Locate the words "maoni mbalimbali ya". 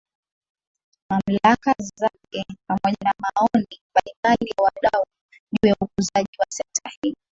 3.21-4.63